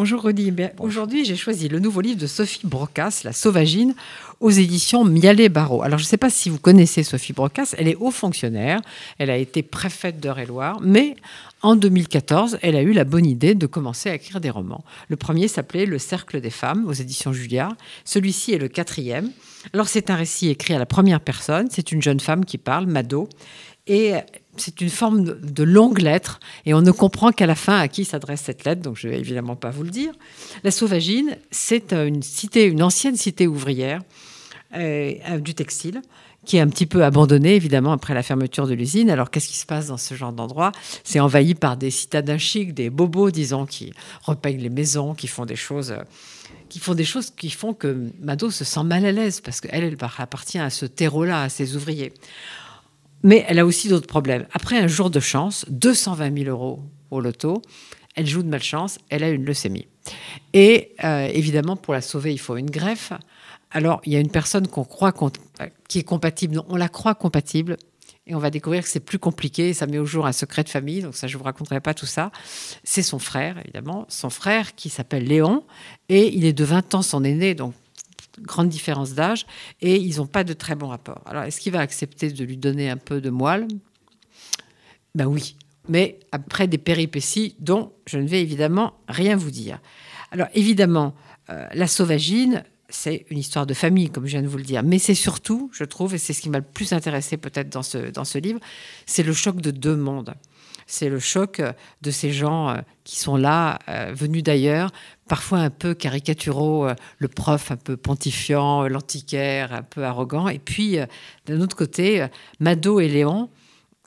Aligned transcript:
Bonjour 0.00 0.22
Rudy. 0.22 0.50
Aujourd'hui, 0.78 1.26
j'ai 1.26 1.36
choisi 1.36 1.68
le 1.68 1.78
nouveau 1.78 2.00
livre 2.00 2.18
de 2.18 2.26
Sophie 2.26 2.66
Brocas, 2.66 3.20
La 3.22 3.34
Sauvagine, 3.34 3.94
aux 4.40 4.48
éditions 4.48 5.04
Mialet 5.04 5.50
Barreau. 5.50 5.82
Alors, 5.82 5.98
je 5.98 6.04
ne 6.04 6.08
sais 6.08 6.16
pas 6.16 6.30
si 6.30 6.48
vous 6.48 6.58
connaissez 6.58 7.02
Sophie 7.02 7.34
Brocas. 7.34 7.74
Elle 7.76 7.86
est 7.86 7.96
haut 7.96 8.10
fonctionnaire. 8.10 8.80
Elle 9.18 9.28
a 9.28 9.36
été 9.36 9.62
préfète 9.62 10.18
d'Eure-et-Loire. 10.18 10.80
Mais 10.82 11.16
en 11.60 11.76
2014, 11.76 12.60
elle 12.62 12.76
a 12.76 12.80
eu 12.80 12.94
la 12.94 13.04
bonne 13.04 13.26
idée 13.26 13.54
de 13.54 13.66
commencer 13.66 14.08
à 14.08 14.14
écrire 14.14 14.40
des 14.40 14.48
romans. 14.48 14.86
Le 15.08 15.16
premier 15.16 15.48
s'appelait 15.48 15.84
Le 15.84 15.98
Cercle 15.98 16.40
des 16.40 16.48
femmes 16.48 16.86
aux 16.86 16.94
éditions 16.94 17.34
Julliard. 17.34 17.74
Celui-ci 18.06 18.54
est 18.54 18.58
le 18.58 18.68
quatrième. 18.68 19.30
Alors, 19.74 19.88
c'est 19.88 20.08
un 20.08 20.16
récit 20.16 20.48
écrit 20.48 20.72
à 20.72 20.78
la 20.78 20.86
première 20.86 21.20
personne. 21.20 21.68
C'est 21.70 21.92
une 21.92 22.00
jeune 22.00 22.20
femme 22.20 22.46
qui 22.46 22.56
parle, 22.56 22.86
Mado. 22.86 23.28
Et 23.86 24.14
c'est 24.56 24.80
une 24.80 24.90
forme 24.90 25.24
de, 25.24 25.62
longue 25.62 26.00
lettre 26.00 26.40
et 26.66 26.74
on 26.74 26.82
ne 26.82 26.90
comprend 26.90 27.32
qu'à 27.32 27.46
la 27.46 27.54
fin 27.54 27.78
à 27.78 27.88
qui 27.88 28.04
s'adresse 28.04 28.42
cette 28.42 28.64
lettre, 28.64 28.82
donc 28.82 28.96
je 28.96 29.06
ne 29.06 29.12
vais 29.12 29.18
évidemment 29.18 29.56
pas 29.56 29.70
vous 29.70 29.84
le 29.84 29.90
dire. 29.90 30.12
La 30.64 30.70
Sauvagine, 30.70 31.36
c'est 31.50 31.92
une 31.92 32.22
cité, 32.22 32.64
une 32.64 32.82
ancienne 32.82 33.16
cité 33.16 33.46
ouvrière 33.46 34.02
euh, 34.74 35.38
du 35.38 35.54
textile 35.54 36.02
qui 36.44 36.56
est 36.56 36.60
un 36.60 36.68
petit 36.68 36.86
peu 36.86 37.04
abandonnée, 37.04 37.54
évidemment, 37.54 37.92
après 37.92 38.14
la 38.14 38.22
fermeture 38.22 38.66
de 38.66 38.72
l'usine. 38.72 39.10
Alors, 39.10 39.30
qu'est-ce 39.30 39.48
qui 39.48 39.58
se 39.58 39.66
passe 39.66 39.88
dans 39.88 39.98
ce 39.98 40.14
genre 40.14 40.32
d'endroit? 40.32 40.72
C'est 41.04 41.20
envahi 41.20 41.54
par 41.54 41.76
des 41.76 41.90
citadins 41.90 42.38
chics, 42.38 42.72
des 42.72 42.88
bobos, 42.88 43.30
disons, 43.30 43.66
qui 43.66 43.92
repeignent 44.22 44.62
les 44.62 44.70
maisons, 44.70 45.14
qui 45.14 45.26
font 45.26 45.44
des 45.44 45.56
choses 45.56 45.94
qui 46.68 46.78
font 46.78 46.94
des 46.94 47.04
choses 47.04 47.30
qui 47.30 47.50
font 47.50 47.74
que 47.74 48.10
Mado 48.20 48.50
se 48.50 48.64
sent 48.64 48.84
mal 48.84 49.04
à 49.04 49.12
l'aise 49.12 49.40
parce 49.40 49.60
qu'elle, 49.60 49.84
elle 49.84 49.96
appartient 50.18 50.58
à 50.58 50.70
ce 50.70 50.86
terreau-là, 50.86 51.42
à 51.42 51.48
ces 51.48 51.76
ouvriers. 51.76 52.12
Mais 53.22 53.44
elle 53.48 53.58
a 53.58 53.66
aussi 53.66 53.88
d'autres 53.88 54.06
problèmes. 54.06 54.46
Après 54.52 54.78
un 54.78 54.86
jour 54.86 55.10
de 55.10 55.20
chance, 55.20 55.66
220 55.68 56.44
000 56.44 56.50
euros 56.50 56.80
au 57.10 57.20
loto, 57.20 57.62
elle 58.16 58.26
joue 58.26 58.42
de 58.42 58.48
malchance, 58.48 58.98
elle 59.08 59.22
a 59.22 59.30
une 59.30 59.44
leucémie. 59.44 59.86
Et 60.52 60.94
euh, 61.04 61.28
évidemment, 61.32 61.76
pour 61.76 61.94
la 61.94 62.00
sauver, 62.00 62.32
il 62.32 62.38
faut 62.38 62.56
une 62.56 62.70
greffe. 62.70 63.12
Alors, 63.70 64.00
il 64.04 64.12
y 64.12 64.16
a 64.16 64.20
une 64.20 64.30
personne 64.30 64.66
qu'on 64.66 64.84
croit 64.84 65.12
qui 65.88 65.98
est 65.98 66.04
compatible, 66.04 66.62
on 66.68 66.76
la 66.76 66.88
croit 66.88 67.14
compatible, 67.14 67.76
et 68.26 68.34
on 68.34 68.38
va 68.38 68.50
découvrir 68.50 68.82
que 68.82 68.88
c'est 68.88 69.00
plus 69.00 69.18
compliqué, 69.18 69.72
ça 69.74 69.86
met 69.86 69.98
au 69.98 70.06
jour 70.06 70.26
un 70.26 70.32
secret 70.32 70.64
de 70.64 70.68
famille, 70.68 71.02
donc 71.02 71.14
ça, 71.14 71.26
je 71.26 71.34
ne 71.34 71.38
vous 71.38 71.44
raconterai 71.44 71.80
pas 71.80 71.94
tout 71.94 72.06
ça. 72.06 72.30
C'est 72.84 73.02
son 73.02 73.18
frère, 73.18 73.58
évidemment, 73.58 74.06
son 74.08 74.30
frère 74.30 74.74
qui 74.74 74.88
s'appelle 74.88 75.24
Léon, 75.24 75.64
et 76.08 76.34
il 76.34 76.44
est 76.44 76.52
de 76.52 76.64
20 76.64 76.94
ans 76.94 77.02
son 77.02 77.24
aîné, 77.24 77.54
donc 77.54 77.74
grande 78.42 78.68
différence 78.68 79.14
d'âge, 79.14 79.46
et 79.80 79.96
ils 79.96 80.16
n'ont 80.16 80.26
pas 80.26 80.44
de 80.44 80.52
très 80.52 80.74
bon 80.74 80.88
rapport. 80.88 81.22
Alors, 81.26 81.44
est-ce 81.44 81.60
qu'il 81.60 81.72
va 81.72 81.80
accepter 81.80 82.30
de 82.30 82.44
lui 82.44 82.56
donner 82.56 82.90
un 82.90 82.96
peu 82.96 83.20
de 83.20 83.30
moelle? 83.30 83.68
Ben 85.14 85.26
oui, 85.26 85.56
mais 85.88 86.20
après 86.32 86.68
des 86.68 86.78
péripéties 86.78 87.56
dont 87.58 87.92
je 88.06 88.18
ne 88.18 88.26
vais 88.26 88.40
évidemment 88.40 88.94
rien 89.08 89.36
vous 89.36 89.50
dire. 89.50 89.80
Alors, 90.30 90.48
évidemment, 90.54 91.14
euh, 91.50 91.66
la 91.72 91.86
sauvagine, 91.86 92.64
c'est 92.90 93.26
une 93.30 93.38
histoire 93.38 93.66
de 93.66 93.74
famille, 93.74 94.10
comme 94.10 94.26
je 94.26 94.32
viens 94.32 94.42
de 94.42 94.48
vous 94.48 94.58
le 94.58 94.64
dire, 94.64 94.82
mais 94.82 94.98
c'est 94.98 95.14
surtout, 95.14 95.70
je 95.72 95.84
trouve, 95.84 96.14
et 96.14 96.18
c'est 96.18 96.32
ce 96.32 96.42
qui 96.42 96.50
m'a 96.50 96.58
le 96.58 96.64
plus 96.64 96.92
intéressé 96.92 97.36
peut-être 97.36 97.68
dans 97.68 97.82
ce, 97.82 98.10
dans 98.10 98.24
ce 98.24 98.38
livre, 98.38 98.60
c'est 99.06 99.22
le 99.22 99.32
choc 99.32 99.60
de 99.60 99.70
deux 99.70 99.96
mondes 99.96 100.34
c'est 100.90 101.08
le 101.08 101.20
choc 101.20 101.60
euh, 101.60 101.72
de 102.02 102.10
ces 102.10 102.32
gens 102.32 102.68
euh, 102.68 102.76
qui 103.04 103.18
sont 103.18 103.36
là, 103.36 103.78
euh, 103.88 104.12
venus 104.14 104.42
d'ailleurs, 104.42 104.90
parfois 105.28 105.58
un 105.58 105.70
peu 105.70 105.94
caricaturaux, 105.94 106.88
le 107.18 107.28
prof 107.28 107.70
un 107.70 107.76
peu 107.76 107.96
pontifiant, 107.96 108.88
l'antiquaire 108.88 109.72
un 109.72 109.82
peu 109.82 110.04
arrogant, 110.04 110.48
et 110.48 110.58
puis 110.58 110.98
d'un 111.46 111.60
autre 111.60 111.76
côté, 111.76 112.26
Mado 112.58 112.98
et 112.98 113.08
Léon. 113.08 113.48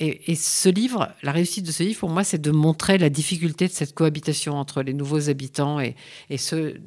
Et, 0.00 0.36
ce 0.36 0.68
livre, 0.68 1.08
la 1.24 1.32
réussite 1.32 1.66
de 1.66 1.72
ce 1.72 1.82
livre, 1.82 1.98
pour 1.98 2.08
moi, 2.08 2.22
c'est 2.22 2.40
de 2.40 2.52
montrer 2.52 2.98
la 2.98 3.10
difficulté 3.10 3.66
de 3.66 3.72
cette 3.72 3.94
cohabitation 3.94 4.54
entre 4.54 4.82
les 4.82 4.92
nouveaux 4.92 5.28
habitants 5.28 5.80
et, 5.80 5.96
et 6.30 6.38
ceux, 6.38 6.80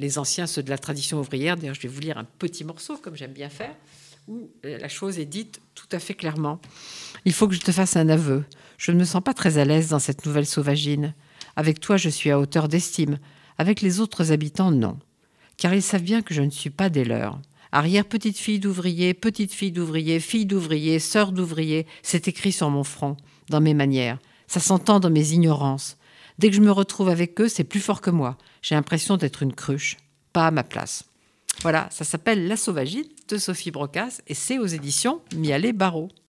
les 0.00 0.18
anciens, 0.18 0.46
ceux 0.46 0.62
de 0.62 0.70
la 0.70 0.78
tradition 0.78 1.20
ouvrière. 1.20 1.56
D'ailleurs, 1.56 1.74
je 1.74 1.82
vais 1.82 1.88
vous 1.88 2.00
lire 2.00 2.18
un 2.18 2.24
petit 2.24 2.64
morceau, 2.64 2.96
comme 2.96 3.14
j'aime 3.14 3.32
bien 3.32 3.50
faire, 3.50 3.74
où 4.26 4.50
la 4.64 4.88
chose 4.88 5.18
est 5.18 5.26
dite 5.26 5.60
tout 5.74 5.88
à 5.92 5.98
fait 5.98 6.14
clairement. 6.14 6.58
Il 7.26 7.32
faut 7.32 7.46
que 7.46 7.54
je 7.54 7.60
te 7.60 7.70
fasse 7.70 7.96
un 7.96 8.08
aveu. 8.08 8.44
Je 8.78 8.92
ne 8.92 8.98
me 8.98 9.04
sens 9.04 9.22
pas 9.22 9.34
très 9.34 9.58
à 9.58 9.64
l'aise 9.64 9.88
dans 9.88 9.98
cette 9.98 10.24
nouvelle 10.24 10.46
sauvagine. 10.46 11.14
Avec 11.54 11.80
toi, 11.80 11.98
je 11.98 12.08
suis 12.08 12.30
à 12.30 12.40
hauteur 12.40 12.66
d'estime. 12.66 13.18
Avec 13.58 13.82
les 13.82 14.00
autres 14.00 14.32
habitants, 14.32 14.70
non. 14.70 14.98
Car 15.58 15.74
ils 15.74 15.82
savent 15.82 16.02
bien 16.02 16.22
que 16.22 16.32
je 16.32 16.40
ne 16.40 16.50
suis 16.50 16.70
pas 16.70 16.88
des 16.88 17.04
leurs. 17.04 17.38
Arrière 17.70 18.06
petite 18.06 18.38
fille 18.38 18.58
d'ouvrier, 18.58 19.12
petite 19.12 19.52
fille 19.52 19.70
d'ouvrier, 19.70 20.18
fille 20.18 20.46
d'ouvrier, 20.46 20.98
sœur 20.98 21.30
d'ouvrier, 21.30 21.86
c'est 22.02 22.26
écrit 22.26 22.52
sur 22.52 22.70
mon 22.70 22.82
front, 22.84 23.16
dans 23.48 23.60
mes 23.60 23.74
manières. 23.74 24.18
Ça 24.48 24.58
s'entend 24.60 24.98
dans 24.98 25.10
mes 25.10 25.32
ignorances. 25.32 25.98
Dès 26.40 26.48
que 26.48 26.56
je 26.56 26.62
me 26.62 26.72
retrouve 26.72 27.10
avec 27.10 27.38
eux, 27.42 27.48
c'est 27.48 27.64
plus 27.64 27.80
fort 27.80 28.00
que 28.00 28.08
moi. 28.08 28.38
J'ai 28.62 28.74
l'impression 28.74 29.18
d'être 29.18 29.42
une 29.42 29.52
cruche, 29.52 29.98
pas 30.32 30.46
à 30.46 30.50
ma 30.50 30.64
place. 30.64 31.04
Voilà, 31.60 31.86
ça 31.90 32.02
s'appelle 32.02 32.48
La 32.48 32.56
Sauvagine 32.56 33.04
de 33.28 33.36
Sophie 33.36 33.70
Brocas 33.70 34.22
et 34.26 34.32
c'est 34.32 34.58
aux 34.58 34.64
éditions 34.64 35.20
Mialet 35.36 35.74
Barreau. 35.74 36.08